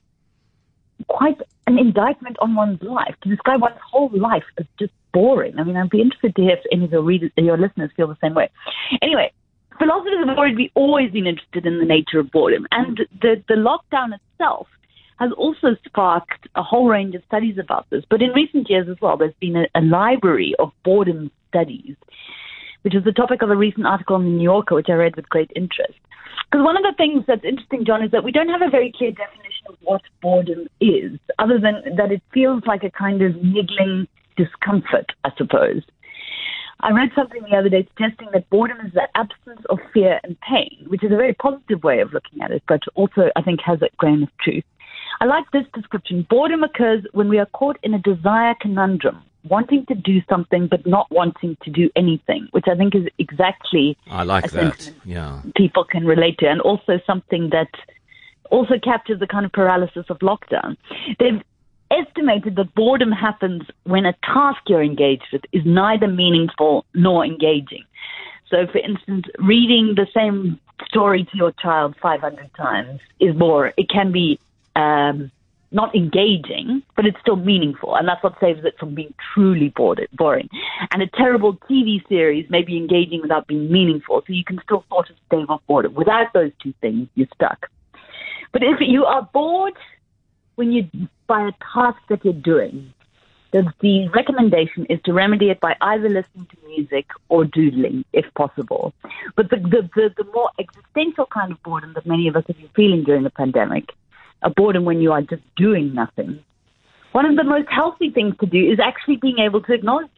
quite 1.07 1.41
an 1.69 1.79
indictment 1.79 2.37
on 2.41 2.57
one's 2.57 2.83
life 2.83 3.15
to 3.23 3.29
describe 3.29 3.61
one's 3.61 3.79
whole 3.93 4.11
life 4.13 4.45
as 4.59 4.67
just 4.77 4.93
boring. 5.13 5.61
I 5.61 5.63
mean, 5.63 5.77
I'd 5.77 5.89
be 5.89 6.01
interested 6.01 6.35
to 6.35 6.43
hear 6.43 6.57
if 6.57 6.65
any 6.73 6.87
of 6.87 6.91
your 6.91 7.03
readers, 7.03 7.31
your 7.37 7.59
listeners 7.59 7.93
feel 7.97 8.09
the 8.09 8.19
same 8.21 8.35
way. 8.35 8.51
Anyway, 9.01 9.31
philosophers 9.79 10.27
have 10.27 10.37
already 10.37 10.73
always 10.75 11.13
been 11.13 11.29
interested 11.29 11.65
in 11.65 11.79
the 11.79 11.85
nature 11.85 12.19
of 12.19 12.33
boredom, 12.33 12.67
and 12.73 13.03
the 13.21 13.41
the 13.47 13.55
lockdown 13.55 14.19
itself 14.19 14.67
has 15.23 15.31
also 15.37 15.77
sparked 15.87 16.49
a 16.57 16.63
whole 16.63 16.89
range 16.89 17.15
of 17.15 17.23
studies 17.27 17.57
about 17.59 17.89
this. 17.91 18.05
But 18.11 18.23
in 18.23 18.31
recent 18.31 18.69
years 18.69 18.89
as 18.89 18.97
well, 19.01 19.17
there's 19.17 19.35
been 19.41 19.57
a, 19.57 19.67
a 19.75 19.81
library 19.81 20.55
of 20.59 20.73
boredom 20.85 21.31
studies, 21.49 21.95
which 22.83 22.97
is 22.97 23.05
the 23.05 23.13
topic 23.13 23.43
of 23.43 23.51
a 23.51 23.57
recent 23.57 23.87
article 23.87 24.17
in 24.17 24.25
the 24.25 24.31
New 24.31 24.43
Yorker, 24.43 24.75
which 24.75 24.89
I 24.89 24.95
read 24.95 25.15
with 25.15 25.29
great 25.29 25.53
interest. 25.55 25.99
Because 26.51 26.65
one 26.65 26.77
of 26.77 26.83
the 26.83 26.95
things 26.97 27.25
that's 27.27 27.45
interesting, 27.45 27.85
John, 27.85 28.03
is 28.03 28.11
that 28.11 28.25
we 28.25 28.33
don't 28.33 28.49
have 28.49 28.63
a 28.63 28.71
very 28.71 28.93
clear 28.97 29.13
definition 29.13 29.67
of 29.69 29.77
what 29.83 30.03
boredom 30.21 30.67
is, 30.81 31.19
other 31.39 31.59
than 31.59 31.97
that 31.97 32.11
it 32.11 32.23
feels 32.35 32.65
like 32.67 32.83
a 32.83 32.91
kind 32.91 33.23
of 33.23 33.37
niggling 33.37 34.09
discomfort, 34.37 35.13
I 35.25 35.31
suppose. 35.37 35.83
I 36.81 36.91
read 36.91 37.11
something 37.15 37.43
the 37.49 37.57
other 37.57 37.69
day 37.69 37.87
suggesting 37.97 38.29
that 38.33 38.51
boredom 38.51 38.85
is 38.85 38.93
the 38.93 39.07
absence 39.15 39.65
of 39.71 39.79
fear 39.95 40.19
and 40.25 40.37
pain, 40.41 40.85
which 40.89 41.05
is 41.05 41.13
a 41.13 41.17
very 41.17 41.33
positive 41.33 41.85
way 41.85 42.01
of 42.01 42.13
looking 42.13 42.43
at 42.43 42.51
it, 42.51 42.65
but 42.67 42.81
also 42.97 43.31
I 43.37 43.43
think 43.43 43.61
has 43.61 43.81
a 43.83 43.89
grain 43.99 44.25
of 44.25 44.29
truth. 44.39 44.65
I 45.23 45.25
like 45.25 45.49
this 45.53 45.67
description. 45.73 46.27
Boredom 46.29 46.65
occurs 46.65 47.05
when 47.13 47.29
we 47.29 47.39
are 47.39 47.47
caught 47.47 47.79
in 47.85 47.95
a 47.95 47.99
desire 48.01 48.57
conundrum, 48.61 49.23
wanting 49.45 49.87
to 49.87 49.95
do 49.95 50.21
something 50.29 50.67
but 50.67 50.85
not 50.85 51.09
wanting 51.13 51.57
to 51.63 51.71
do 51.71 51.89
anything, 51.95 52.49
which 52.51 52.65
I 52.67 52.75
think 52.75 52.97
is 52.97 53.07
exactly 53.21 53.97
I 54.11 54.25
like 54.25 54.51
that. 54.51 54.91
Yeah. 55.05 55.41
People 55.55 55.85
can 55.85 56.05
relate 56.07 56.39
to 56.39 56.49
and 56.49 56.61
also 56.61 56.99
something 57.07 57.51
that 57.51 57.69
also 58.51 58.81
captures 58.83 59.21
the 59.21 59.29
kind 59.29 59.47
of 59.47 59.53
paralysis 59.53 60.07
of 60.09 60.19
lockdown. 60.19 60.77
They've 61.21 61.41
estimated 61.93 62.57
that 62.57 62.75
boredom 62.75 63.13
happens 63.13 63.63
when 63.85 64.07
a 64.07 64.15
task 64.25 64.63
you're 64.67 64.83
engaged 64.83 65.27
with 65.33 65.43
is 65.53 65.63
neither 65.65 66.09
meaningful 66.09 66.85
nor 66.95 67.25
engaging. 67.25 67.85
So, 68.49 68.67
for 68.67 68.79
instance, 68.79 69.27
reading 69.39 69.95
the 69.95 70.09
same 70.13 70.59
story 70.89 71.23
to 71.31 71.37
your 71.37 71.53
child 71.53 71.95
500 72.03 72.51
times 72.55 73.01
is 73.21 73.37
boring. 73.37 73.73
It 73.77 73.89
can 73.89 74.11
be 74.11 74.41
um, 74.77 75.31
not 75.73 75.95
engaging, 75.95 76.83
but 76.97 77.07
it's 77.07 77.19
still 77.21 77.37
meaningful, 77.37 77.97
and 77.97 78.07
that's 78.07 78.23
what 78.23 78.39
saves 78.41 78.65
it 78.65 78.75
from 78.79 78.95
being 78.95 79.15
truly 79.33 79.71
bored, 79.71 80.07
boring. 80.13 80.49
And 80.91 81.03
a 81.03 81.07
terrible 81.07 81.57
TV 81.71 82.07
series 82.09 82.49
may 82.51 82.63
be 82.63 82.77
engaging 82.77 83.23
without 83.23 83.47
being 83.47 83.73
meaningful, 83.73 84.23
so 84.27 84.33
you 84.33 84.45
can 84.45 84.61
still 84.63 84.85
sort 84.89 85.09
of 85.11 85.17
stave 85.27 85.49
off 85.49 85.63
boredom. 85.67 85.95
Without 85.95 86.33
those 86.35 86.53
two 86.63 86.75
things, 86.81 87.09
you're 87.15 87.29
stuck. 87.35 87.71
But 88.53 88.63
if 88.63 88.79
you 88.81 89.05
are 89.05 89.29
bored 89.33 89.77
when 90.57 90.73
you 90.73 90.89
by 91.27 91.49
a 91.49 91.53
task 91.73 91.99
that 92.11 92.23
you're 92.25 92.35
doing, 92.35 92.93
the, 93.53 93.73
the 93.81 94.09
recommendation 94.09 94.87
is 94.87 95.01
to 95.05 95.15
remedy 95.15 95.49
it 95.49 95.61
by 95.61 95.77
either 95.81 96.09
listening 96.09 96.47
to 96.51 96.69
music 96.69 97.07
or 97.31 97.45
doodling, 97.47 98.05
if 98.13 98.27
possible. 98.35 98.93
But 99.37 99.49
the, 99.49 99.57
the, 99.57 99.89
the, 99.95 100.15
the 100.17 100.31
more 100.35 100.51
existential 100.59 101.27
kind 101.27 101.53
of 101.53 101.63
boredom 101.63 101.95
that 101.95 102.07
many 102.07 102.29
of 102.29 102.37
us 102.37 102.45
have 102.47 102.57
been 102.57 102.69
feeling 102.77 103.05
during 103.05 103.23
the 103.23 103.31
pandemic 103.31 103.91
a 104.43 104.51
boredom 104.51 104.85
when 104.85 105.01
you 105.01 105.13
are 105.13 105.23
just 105.23 105.43
doing 105.57 105.95
nothing. 105.95 106.43
One 107.13 107.27
of 107.27 107.37
the 107.37 107.45
most 107.45 107.69
healthy 107.69 108.11
things 108.11 108.35
to 108.41 108.47
do 108.47 108.71
is 108.71 108.79
actually 108.81 109.17
being 109.17 109.39
able 109.39 109.61
to 109.63 109.73
acknowledge 109.73 110.11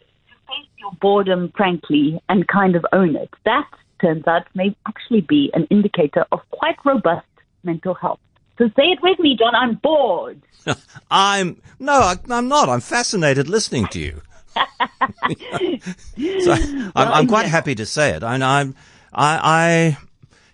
face 0.46 0.68
your 0.78 0.92
boredom 1.00 1.52
frankly 1.56 2.20
and 2.28 2.46
kind 2.48 2.76
of 2.76 2.84
own 2.92 3.16
it. 3.16 3.30
That 3.44 3.68
turns 4.00 4.26
out 4.26 4.42
may 4.54 4.76
actually 4.86 5.22
be 5.22 5.50
an 5.54 5.66
indicator 5.70 6.24
of 6.32 6.40
quite 6.50 6.76
robust 6.84 7.26
mental 7.62 7.94
health. 7.94 8.20
So 8.58 8.68
say 8.76 8.84
it 8.84 9.00
with 9.02 9.18
me, 9.18 9.36
John. 9.36 9.54
I'm 9.54 9.74
bored. 9.76 10.40
I'm 11.10 11.60
no, 11.78 11.92
I, 11.92 12.16
am 12.30 12.48
not. 12.48 12.68
I'm 12.68 12.80
fascinated 12.80 13.48
listening 13.48 13.86
to 13.88 13.98
you. 13.98 14.22
so 16.40 16.52
I'm, 16.52 16.92
I'm, 16.94 17.26
quite 17.26 17.46
happy 17.46 17.74
to 17.74 17.84
say 17.84 18.10
it. 18.10 18.22
I, 18.22 18.34
I'm, 18.34 18.76
I, 19.12 19.40
I 19.42 19.98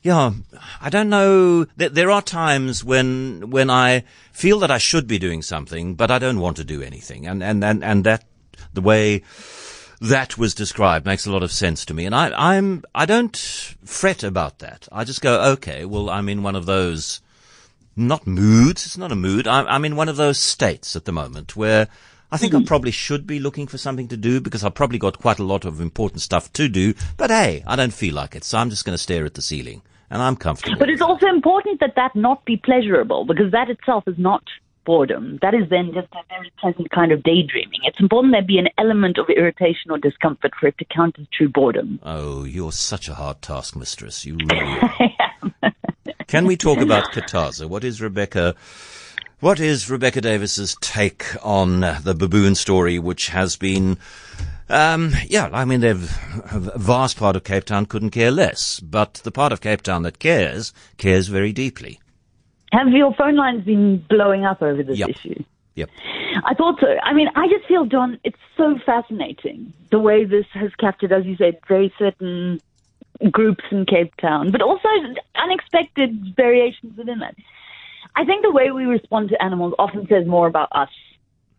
yeah, 0.02 0.32
I 0.80 0.88
don't 0.88 1.10
know. 1.10 1.64
There 1.76 2.10
are 2.10 2.22
times 2.22 2.82
when 2.82 3.50
when 3.50 3.68
I 3.68 4.04
feel 4.32 4.58
that 4.60 4.70
I 4.70 4.78
should 4.78 5.06
be 5.06 5.18
doing 5.18 5.42
something, 5.42 5.94
but 5.94 6.10
I 6.10 6.18
don't 6.18 6.40
want 6.40 6.56
to 6.56 6.64
do 6.64 6.82
anything, 6.82 7.26
and 7.26 7.42
and 7.42 7.62
and, 7.62 7.84
and 7.84 8.04
that 8.04 8.24
the 8.72 8.80
way 8.80 9.22
that 10.00 10.38
was 10.38 10.54
described 10.54 11.04
makes 11.04 11.26
a 11.26 11.32
lot 11.32 11.42
of 11.42 11.52
sense 11.52 11.84
to 11.84 11.94
me, 11.94 12.06
and 12.06 12.14
I 12.14 12.32
I'm 12.34 12.82
I 12.94 13.04
don't 13.04 13.36
fret 13.84 14.22
about 14.22 14.60
that. 14.60 14.88
I 14.90 15.04
just 15.04 15.20
go, 15.20 15.52
okay, 15.52 15.84
well, 15.84 16.08
I'm 16.08 16.30
in 16.30 16.42
one 16.42 16.56
of 16.56 16.64
those 16.64 17.20
not 17.94 18.26
moods. 18.26 18.86
It's 18.86 18.96
not 18.96 19.12
a 19.12 19.16
mood. 19.16 19.46
I'm, 19.46 19.66
I'm 19.66 19.84
in 19.84 19.96
one 19.96 20.08
of 20.08 20.16
those 20.16 20.38
states 20.38 20.96
at 20.96 21.04
the 21.04 21.12
moment 21.12 21.56
where 21.56 21.88
I 22.32 22.36
think 22.36 22.52
mm-hmm. 22.52 22.62
I 22.62 22.66
probably 22.66 22.90
should 22.92 23.26
be 23.26 23.40
looking 23.40 23.66
for 23.66 23.78
something 23.78 24.08
to 24.08 24.16
do 24.16 24.40
because 24.40 24.62
I've 24.62 24.74
probably 24.74 24.98
got 24.98 25.18
quite 25.18 25.38
a 25.38 25.44
lot 25.44 25.64
of 25.64 25.80
important 25.80 26.22
stuff 26.22 26.52
to 26.54 26.68
do. 26.68 26.94
But 27.16 27.30
hey, 27.30 27.64
I 27.66 27.76
don't 27.76 27.92
feel 27.92 28.14
like 28.14 28.36
it, 28.36 28.44
so 28.44 28.58
I'm 28.58 28.70
just 28.70 28.84
going 28.84 28.94
to 28.94 29.02
stare 29.02 29.24
at 29.24 29.34
the 29.34 29.42
ceiling 29.42 29.82
and 30.10 30.22
I'm 30.22 30.36
comfortable. 30.36 30.78
But 30.78 30.90
it's 30.90 31.02
also 31.02 31.26
important 31.26 31.80
that 31.80 31.94
that 31.96 32.14
not 32.14 32.44
be 32.44 32.56
pleasurable 32.56 33.24
because 33.24 33.52
that 33.52 33.70
itself 33.70 34.04
is 34.06 34.18
not 34.18 34.42
boredom. 34.84 35.38
That 35.42 35.54
is 35.54 35.68
then 35.70 35.92
just 35.94 36.08
a 36.12 36.22
very 36.28 36.52
pleasant 36.58 36.90
kind 36.90 37.12
of 37.12 37.22
daydreaming. 37.22 37.80
It's 37.84 38.00
important 38.00 38.32
there 38.34 38.42
be 38.42 38.58
an 38.58 38.68
element 38.78 39.18
of 39.18 39.26
irritation 39.28 39.90
or 39.90 39.98
discomfort 39.98 40.52
for 40.58 40.66
it 40.66 40.78
to 40.78 40.84
count 40.84 41.16
as 41.18 41.26
true 41.32 41.48
boredom. 41.48 42.00
Oh, 42.02 42.44
you're 42.44 42.72
such 42.72 43.08
a 43.08 43.14
hard 43.14 43.42
task 43.42 43.76
mistress. 43.76 44.24
You 44.24 44.36
really 44.50 45.16
are. 45.62 45.72
Can 46.26 46.46
we 46.46 46.56
talk 46.56 46.78
about 46.78 47.12
Kataza? 47.12 47.68
What 47.68 47.84
is 47.84 48.00
Rebecca? 48.00 48.54
What 49.40 49.58
is 49.58 49.88
Rebecca 49.88 50.20
Davis's 50.20 50.76
take 50.82 51.24
on 51.42 51.80
the 51.80 52.14
baboon 52.14 52.54
story, 52.54 52.98
which 52.98 53.28
has 53.28 53.56
been 53.56 53.96
um, 54.68 55.12
yeah, 55.26 55.48
I 55.52 55.64
mean, 55.64 55.82
a 55.82 55.94
vast 55.94 57.16
part 57.16 57.36
of 57.36 57.42
Cape 57.42 57.64
Town 57.64 57.86
couldn't 57.86 58.10
care 58.10 58.30
less, 58.30 58.80
but 58.80 59.14
the 59.14 59.30
part 59.30 59.52
of 59.52 59.62
Cape 59.62 59.80
Town 59.80 60.02
that 60.02 60.18
cares, 60.18 60.74
cares 60.98 61.28
very 61.28 61.52
deeply. 61.52 61.98
Have 62.72 62.88
your 62.88 63.14
phone 63.14 63.34
lines 63.34 63.64
been 63.64 64.04
blowing 64.10 64.44
up 64.44 64.60
over 64.60 64.82
this 64.82 64.98
yep. 64.98 65.08
issue? 65.08 65.42
Yep. 65.74 65.88
I 66.44 66.54
thought 66.54 66.78
so. 66.78 66.86
I 67.02 67.14
mean, 67.14 67.28
I 67.34 67.48
just 67.48 67.66
feel, 67.66 67.86
John, 67.86 68.20
it's 68.22 68.38
so 68.56 68.78
fascinating 68.84 69.72
the 69.90 69.98
way 69.98 70.24
this 70.24 70.46
has 70.52 70.70
captured, 70.78 71.12
as 71.12 71.24
you 71.24 71.36
said, 71.36 71.58
very 71.66 71.92
certain 71.98 72.60
groups 73.30 73.64
in 73.72 73.86
Cape 73.86 74.14
Town, 74.16 74.50
but 74.52 74.60
also 74.62 74.88
unexpected 75.34 76.36
variations 76.36 76.96
within 76.96 77.22
it. 77.22 77.36
I 78.20 78.24
think 78.26 78.42
the 78.42 78.52
way 78.52 78.70
we 78.70 78.84
respond 78.84 79.30
to 79.30 79.42
animals 79.42 79.72
often 79.78 80.06
says 80.06 80.26
more 80.26 80.46
about 80.46 80.68
us 80.72 80.90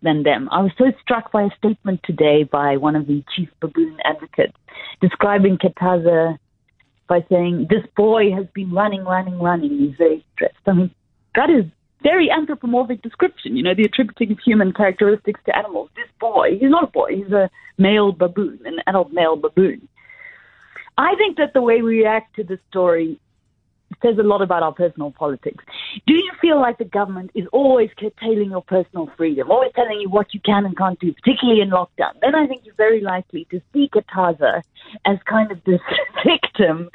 than 0.04 0.22
them. 0.22 0.48
I 0.52 0.62
was 0.62 0.72
so 0.78 0.92
struck 1.02 1.32
by 1.32 1.42
a 1.42 1.50
statement 1.58 2.02
today 2.04 2.44
by 2.44 2.78
one 2.78 2.96
of 2.96 3.08
the 3.08 3.24
chief 3.36 3.50
baboon 3.60 3.98
advocates 4.06 4.54
describing 5.02 5.58
Kataza 5.58 6.38
by 7.08 7.26
saying, 7.32 7.66
This 7.68 7.84
boy 7.98 8.32
has 8.34 8.46
been 8.54 8.72
running, 8.72 9.04
running, 9.06 9.40
running. 9.40 9.76
He's 9.76 9.96
very 9.98 10.24
stressed. 10.36 10.54
I 10.68 10.74
mean, 10.74 10.92
that 11.34 11.50
is 11.50 11.66
very 12.04 12.30
anthropomorphic 12.30 13.02
description, 13.02 13.58
you 13.58 13.64
know, 13.64 13.74
the 13.74 13.86
attributing 13.86 14.32
of 14.32 14.38
human 14.46 14.72
characteristics 14.72 15.42
to 15.48 15.58
animals. 15.58 15.90
This 15.96 16.10
boy, 16.20 16.60
he's 16.60 16.70
not 16.70 16.84
a 16.84 16.92
boy, 16.92 17.16
he's 17.16 17.32
a 17.32 17.50
male 17.80 18.12
baboon, 18.12 18.60
an 18.66 18.82
adult 18.86 19.12
male 19.12 19.36
baboon. 19.36 19.88
I 20.96 21.16
think 21.16 21.38
that 21.38 21.54
the 21.54 21.62
way 21.64 21.82
we 21.82 21.98
react 22.02 22.36
to 22.36 22.44
this 22.44 22.60
story 22.70 23.20
says 24.02 24.18
a 24.18 24.24
lot 24.24 24.42
about 24.42 24.64
our 24.64 24.74
personal 24.74 25.12
politics. 25.12 25.64
Do 26.08 26.14
you 26.14 26.32
feel 26.42 26.60
like 26.60 26.78
the 26.78 26.86
government 26.86 27.32
is 27.36 27.46
always 27.52 27.90
curtailing 27.98 28.52
your 28.52 28.62
personal 28.62 29.10
freedom, 29.18 29.52
always 29.52 29.72
telling 29.76 30.00
you 30.00 30.10
what 30.10 30.34
you 30.34 30.40
can 30.40 30.66
and 30.66 30.78
can't 30.78 31.00
do, 31.00 31.14
particularly 31.14 31.62
in 31.62 31.70
lockdown? 31.70 32.14
Then 32.22 32.36
I 32.36 32.48
think 32.48 32.66
you're 32.66 32.76
very 32.76 33.02
likely 33.02 33.46
to 33.52 33.62
see 33.74 33.90
Kataza 33.90 34.62
as 35.06 35.18
kind 35.26 35.52
of 35.52 35.64
this 35.64 35.82
victim 36.26 36.90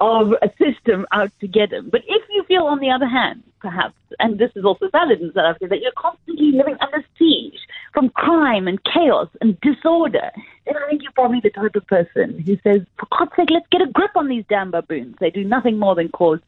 of 0.00 0.32
a 0.42 0.50
system 0.58 1.06
out 1.12 1.30
to 1.40 1.48
get 1.48 1.72
him. 1.72 1.88
But 1.90 2.02
if 2.06 2.22
you 2.30 2.44
feel, 2.44 2.64
on 2.64 2.80
the 2.80 2.90
other 2.90 3.06
hand, 3.06 3.42
perhaps, 3.60 3.94
and 4.18 4.38
this 4.38 4.50
is 4.54 4.64
also 4.64 4.88
valid 4.90 5.20
in 5.20 5.32
South 5.32 5.56
Africa, 5.56 5.68
that 5.68 5.80
you're 5.80 5.92
constantly 5.96 6.52
living 6.52 6.76
under 6.80 7.04
siege 7.18 7.58
from 7.94 8.10
crime 8.10 8.66
and 8.66 8.78
chaos 8.84 9.28
and 9.40 9.58
disorder, 9.60 10.30
then 10.66 10.76
I 10.76 10.88
think 10.88 11.02
you're 11.02 11.12
probably 11.12 11.40
the 11.40 11.50
type 11.50 11.76
of 11.76 11.86
person 11.86 12.40
who 12.40 12.56
says, 12.64 12.84
for 12.98 13.06
God's 13.16 13.30
sake, 13.36 13.48
let's 13.50 13.66
get 13.70 13.80
a 13.80 13.90
grip 13.90 14.10
on 14.16 14.28
these 14.28 14.44
damn 14.48 14.72
baboons. 14.72 15.16
They 15.20 15.30
do 15.30 15.44
nothing 15.44 15.78
more 15.78 15.94
than 15.94 16.08
cause, 16.08 16.40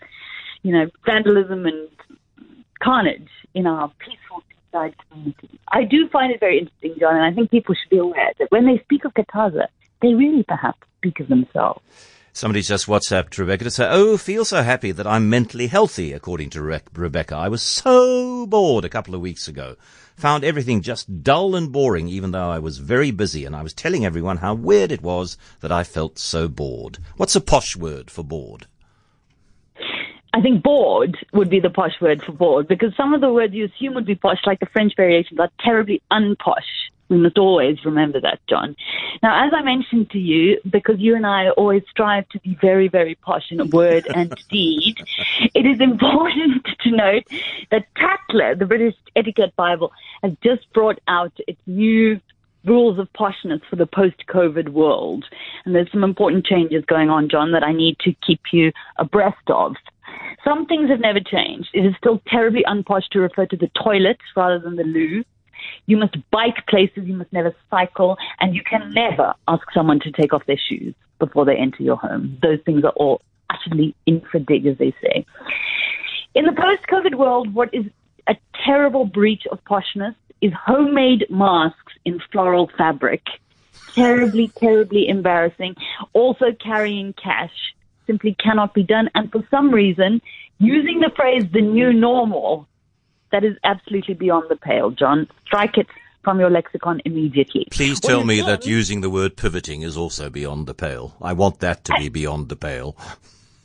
you 0.63 0.73
know, 0.73 0.91
vandalism 1.07 1.65
and 1.65 1.89
carnage 2.83 3.29
in 3.55 3.67
our 3.67 3.91
peaceful 4.01 4.43
seaside 4.51 4.95
community. 5.09 5.59
I 5.69 5.85
do 5.85 6.09
find 6.09 6.33
it 6.33 6.41
very 6.41 6.59
interesting, 6.59 6.97
John, 6.99 7.15
and 7.15 7.25
I 7.25 7.33
think 7.33 7.51
people 7.51 7.75
should 7.75 7.91
be 7.91 7.99
aware 7.99 8.33
that 8.39 8.51
when 8.51 8.67
they 8.67 8.79
speak 8.83 9.05
of 9.05 9.15
Kataza, 9.15 9.69
they 10.03 10.15
really 10.15 10.43
perhaps 10.43 10.81
speak 10.99 11.21
of 11.21 11.29
themselves. 11.29 11.81
Somebody's 12.33 12.69
just 12.69 12.87
WhatsApped 12.87 13.39
Rebecca 13.39 13.65
to 13.65 13.71
say, 13.71 13.89
Oh, 13.89 14.19
feel 14.19 14.45
so 14.45 14.63
happy 14.63 14.93
that 14.93 15.07
I'm 15.07 15.31
mentally 15.31 15.69
healthy, 15.69 16.13
according 16.13 16.51
to 16.51 16.61
Re- 16.61 16.83
Rebecca. 16.93 17.35
I 17.35 17.49
was 17.49 17.63
so 17.63 18.47
bored 18.47 18.85
a 18.85 18.91
couple 18.91 19.15
of 19.15 19.23
weeks 19.23 19.49
ago. 19.49 19.77
Found 20.17 20.45
everything 20.45 20.81
just 20.81 21.23
dull 21.23 21.55
and 21.55 21.71
boring, 21.71 22.09
even 22.09 22.31
though 22.31 22.49
I 22.51 22.59
was 22.59 22.79
very 22.79 23.11
busy, 23.11 23.45
and 23.45 23.55
I 23.55 23.63
was 23.63 23.75
telling 23.75 24.07
everyone 24.07 24.39
how 24.39 24.55
weird 24.55 24.91
it 24.91 25.03
was 25.03 25.37
that 25.61 25.71
I 25.71 25.85
felt 25.85 26.19
so 26.19 26.49
bored. 26.49 26.97
What's 27.19 27.37
a 27.37 27.41
posh 27.41 27.77
word 27.77 28.11
for 28.11 28.25
bored? 28.25 28.67
I 30.37 30.43
think 30.43 30.63
bored 30.63 31.17
would 31.33 31.49
be 31.49 31.61
the 31.61 31.71
posh 31.71 31.99
word 31.99 32.23
for 32.23 32.33
bored 32.33 32.69
because 32.69 32.95
some 32.95 33.15
of 33.15 33.23
the 33.23 33.33
words 33.33 33.55
you 33.55 33.65
assume 33.65 33.95
would 33.95 34.05
be 34.05 34.15
posh, 34.15 34.41
like 34.45 34.61
the 34.61 34.67
French 34.67 34.93
variations, 34.95 35.41
are 35.41 35.49
terribly 35.61 36.03
unposh. 36.13 36.91
We 37.09 37.17
must 37.17 37.39
always 37.39 37.83
remember 37.87 38.21
that, 38.21 38.41
John. 38.47 38.77
Now, 39.23 39.47
as 39.47 39.55
I 39.57 39.63
mentioned 39.63 40.11
to 40.11 40.19
you, 40.19 40.61
because 40.69 40.99
you 40.99 41.17
and 41.17 41.27
I 41.27 41.49
always 41.51 41.85
strive 41.89 42.29
to 42.31 42.41
be 42.41 42.55
very, 42.61 42.89
very 42.89 43.15
posh 43.15 43.51
in 43.51 43.71
word 43.71 44.09
and 44.15 44.35
deed, 44.51 44.99
it 45.55 45.65
is 45.65 45.81
important 45.81 46.67
to 46.81 46.91
note 46.91 47.25
that 47.71 47.87
Tatler, 47.97 48.57
the 48.57 48.67
British 48.67 48.95
Etiquette 49.15 49.57
Bible, 49.57 49.91
has 50.23 50.33
just 50.43 50.71
brought 50.75 50.99
out 51.09 51.33
its 51.49 51.61
new 51.67 52.21
rules 52.67 52.99
of 52.99 53.11
poshness 53.13 53.63
for 53.71 53.77
the 53.77 53.87
post-COVID 53.87 54.69
world. 54.69 55.25
And 55.65 55.75
there's 55.75 55.91
some 55.93 56.05
important 56.05 56.45
changes 56.45 56.85
going 56.85 57.09
on, 57.09 57.31
John, 57.31 57.53
that 57.53 57.63
I 57.63 57.73
need 57.73 57.99
to 58.01 58.13
keep 58.27 58.41
you 58.53 58.73
abreast 58.99 59.49
of. 59.49 59.77
Some 60.47 60.67
things 60.67 60.91
have 60.91 61.01
never 61.01 61.19
changed. 61.19 61.71
It 61.75 61.85
is 61.85 61.95
still 61.99 62.23
terribly 62.29 62.63
unposh 62.69 63.09
to 63.11 63.21
refer 63.21 63.47
to 63.47 63.57
the 63.57 63.71
toilet 63.83 64.19
rather 64.37 64.61
than 64.61 64.77
the 64.77 64.85
loo. 64.85 65.25
You 65.87 65.97
must 65.97 66.17
bike 66.31 66.67
places, 66.69 67.07
you 67.07 67.15
must 67.15 67.33
never 67.33 67.55
cycle, 67.69 68.17
and 68.39 68.55
you 68.55 68.63
can 68.63 68.93
never 68.95 69.35
ask 69.49 69.67
someone 69.75 69.99
to 70.01 70.13
take 70.13 70.33
off 70.33 70.47
their 70.47 70.59
shoes 70.69 70.95
before 71.19 71.45
they 71.45 71.57
enter 71.57 71.83
your 71.83 71.97
home. 71.97 72.39
Those 72.43 72.61
things 72.65 72.85
are 72.85 72.93
all 72.97 73.23
utterly 73.51 73.95
infra 74.07 74.39
dig, 74.39 74.67
as 74.67 74.79
they 74.79 74.95
say. 75.03 75.27
In 76.35 76.45
the 76.45 76.53
post 76.53 76.83
COVID 76.93 77.17
world, 77.17 77.53
what 77.53 77.73
is 77.73 77.87
a 78.29 78.37
terrible 78.65 79.05
breach 79.05 79.47
of 79.51 79.65
poshness 79.65 80.15
is 80.41 80.53
homemade 80.53 81.27
masks 81.29 81.95
in 82.05 82.21
floral 82.31 82.71
fabric. 82.77 83.23
Terribly, 83.95 84.49
terribly 84.57 85.09
embarrassing. 85.09 85.75
Also 86.13 86.53
carrying 86.53 87.15
cash 87.15 87.75
simply 88.07 88.37
cannot 88.43 88.75
be 88.75 88.83
done. 88.83 89.09
And 89.15 89.31
for 89.31 89.47
some 89.51 89.71
reason, 89.71 90.21
using 90.59 91.01
the 91.01 91.11
phrase 91.15 91.45
the 91.53 91.63
new 91.63 91.93
normal 91.93 92.69
that 93.33 93.45
is 93.45 93.57
absolutely 93.65 94.15
beyond 94.15 94.47
the 94.49 94.57
pale, 94.57 94.91
John. 94.91 95.29
Strike 95.47 95.79
it 95.79 95.87
from 96.23 96.41
your 96.41 96.51
lexicon 96.51 97.01
immediately. 97.05 97.67
Please 97.71 98.01
tell 98.01 98.25
me 98.25 98.41
that 98.41 98.67
using 98.67 99.01
the 99.01 99.11
word 99.11 99.37
pivoting 99.37 99.83
is 99.83 99.97
also 99.97 100.29
beyond 100.29 100.67
the 100.67 100.75
pale. 100.75 101.17
I 101.21 101.33
want 101.33 101.61
that 101.61 101.85
to 101.85 101.95
be 101.99 102.09
beyond 102.09 102.49
the 102.49 102.57
pale. 102.57 102.97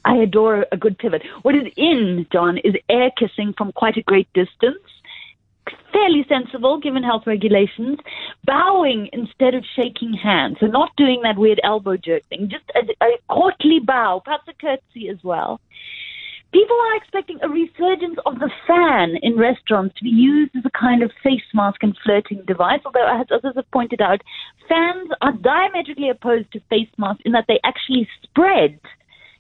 I 0.06 0.18
adore 0.18 0.66
a 0.72 0.78
good 0.78 0.98
pivot. 0.98 1.24
What 1.44 1.56
is 1.56 1.72
in, 1.76 2.28
John, 2.32 2.58
is 2.60 2.76
air 2.90 3.12
kissing 3.18 3.54
from 3.58 3.72
quite 3.72 3.98
a 3.98 4.04
great 4.04 4.28
distance. 4.34 4.78
Fairly 5.92 6.26
sensible 6.28 6.80
given 6.80 7.04
health 7.04 7.24
regulations. 7.26 8.00
Bowing 8.46 9.10
instead 9.14 9.56
of 9.56 9.64
shaking 9.76 10.14
hands. 10.14 10.58
So 10.60 10.68
not 10.68 10.96
doing 10.98 11.22
that 11.24 11.38
weird 11.38 11.60
elbow 11.64 11.98
jerk 11.98 12.24
thing. 12.26 12.50
Just 12.50 12.66
a, 12.76 13.06
a 13.06 13.18
courtly 13.30 13.80
bow, 13.80 14.22
perhaps 14.24 14.48
a 14.48 14.54
curtsy 14.54 15.10
as 15.10 15.18
well. 15.24 15.60
People 16.52 16.76
are 16.76 16.96
expecting 16.98 17.40
a 17.42 17.48
resurgence 17.48 18.20
of 18.26 18.40
the 18.40 18.52
fan 18.68 19.16
in 19.22 19.38
restaurants 19.38 19.96
to 19.96 20.04
be 20.04 20.10
used 20.10 20.54
as 20.56 20.66
a 20.66 20.78
kind 20.78 21.02
of 21.02 21.12
face 21.24 21.42
mask 21.54 21.82
and 21.82 21.98
flirting 22.04 22.44
device. 22.46 22.82
Although, 22.84 23.08
as 23.08 23.28
others 23.32 23.56
have 23.56 23.72
pointed 23.72 24.02
out, 24.02 24.22
fans 24.68 25.10
are 25.22 25.32
diametrically 25.32 26.10
opposed 26.10 26.52
to 26.52 26.60
face 26.70 26.90
masks 26.98 27.22
in 27.26 27.32
that 27.32 27.46
they 27.48 27.60
actually 27.64 28.08
spread 28.24 28.80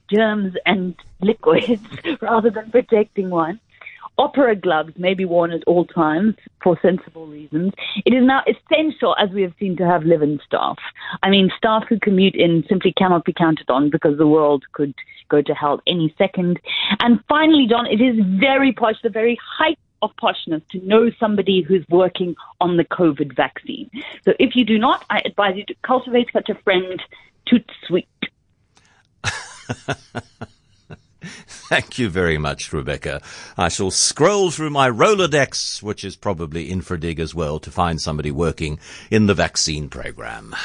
germs 0.09 0.55
and 0.65 0.95
liquids 1.19 1.81
rather 2.21 2.49
than 2.49 2.71
protecting 2.71 3.29
one. 3.29 3.59
Opera 4.17 4.55
gloves 4.55 4.93
may 4.97 5.13
be 5.13 5.25
worn 5.25 5.51
at 5.51 5.63
all 5.65 5.85
times 5.85 6.35
for 6.63 6.77
sensible 6.81 7.27
reasons. 7.27 7.73
It 8.05 8.13
is 8.13 8.23
now 8.23 8.43
essential, 8.47 9.15
as 9.17 9.29
we 9.29 9.41
have 9.41 9.53
seen, 9.59 9.75
to 9.77 9.85
have 9.85 10.03
live-in 10.03 10.39
staff. 10.45 10.77
I 11.23 11.29
mean, 11.29 11.51
staff 11.57 11.83
who 11.89 11.99
commute 11.99 12.35
in 12.35 12.63
simply 12.69 12.93
cannot 12.93 13.25
be 13.25 13.33
counted 13.33 13.69
on 13.69 13.89
because 13.89 14.17
the 14.17 14.27
world 14.27 14.63
could 14.73 14.93
go 15.29 15.41
to 15.41 15.53
hell 15.53 15.81
any 15.87 16.13
second. 16.17 16.59
And 16.99 17.19
finally, 17.27 17.65
John, 17.67 17.87
it 17.87 18.01
is 18.01 18.15
very 18.39 18.73
posh, 18.73 19.01
the 19.01 19.09
very 19.09 19.39
height 19.57 19.79
of 20.01 20.11
poshness 20.21 20.67
to 20.69 20.79
know 20.85 21.09
somebody 21.19 21.61
who's 21.61 21.85
working 21.89 22.35
on 22.59 22.77
the 22.77 22.85
COVID 22.85 23.35
vaccine. 23.35 23.89
So 24.25 24.33
if 24.39 24.55
you 24.55 24.65
do 24.65 24.77
not, 24.77 25.05
I 25.09 25.21
advise 25.25 25.55
you 25.55 25.65
to 25.65 25.75
cultivate 25.83 26.29
such 26.33 26.49
a 26.49 26.55
friend, 26.55 27.01
toot 27.45 27.69
sweet. 27.87 28.07
Thank 31.47 31.99
you 31.99 32.09
very 32.09 32.37
much, 32.37 32.73
Rebecca. 32.73 33.21
I 33.57 33.69
shall 33.69 33.91
scroll 33.91 34.49
through 34.49 34.71
my 34.71 34.89
Rolodex, 34.89 35.83
which 35.83 36.03
is 36.03 36.15
probably 36.15 36.69
InfraDig 36.69 37.19
as 37.19 37.35
well, 37.35 37.59
to 37.59 37.69
find 37.69 38.01
somebody 38.01 38.31
working 38.31 38.79
in 39.11 39.27
the 39.27 39.35
vaccine 39.35 39.87
program. 39.87 40.55